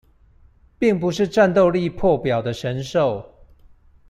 [0.79, 3.23] 並不是戰鬥力破表的神獸